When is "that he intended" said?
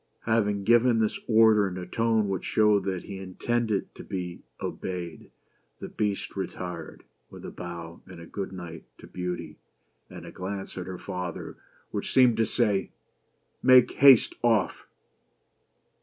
2.85-3.93